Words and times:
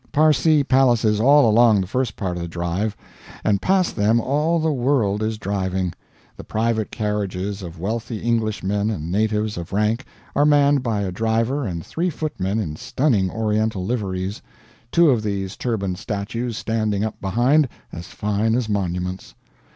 Parsee 0.11 0.63
palaces 0.63 1.19
all 1.19 1.47
along 1.47 1.79
the 1.81 1.85
first 1.85 2.15
part 2.15 2.35
of 2.35 2.41
the 2.41 2.47
drive; 2.49 2.97
and 3.43 3.61
past 3.61 3.95
them 3.95 4.19
all 4.19 4.57
the 4.57 4.71
world 4.73 5.21
is 5.21 5.37
driving; 5.37 5.93
the 6.35 6.43
private 6.43 6.89
carriages 6.89 7.61
of 7.61 7.79
wealthy 7.79 8.27
Englishmen 8.27 8.89
and 8.89 9.11
natives 9.11 9.57
of 9.59 9.71
rank 9.71 10.03
are 10.35 10.43
manned 10.43 10.81
by 10.81 11.01
a 11.01 11.11
driver 11.11 11.67
and 11.67 11.85
three 11.85 12.09
footmen 12.09 12.57
in 12.57 12.75
stunning 12.75 13.29
oriental 13.29 13.85
liveries 13.85 14.41
two 14.91 15.11
of 15.11 15.21
these 15.21 15.55
turbaned 15.55 15.99
statues 15.99 16.57
standing 16.57 17.03
up 17.03 17.21
behind, 17.21 17.69
as 17.93 18.07
fine 18.07 18.55
as 18.55 18.67
monuments. 18.67 19.35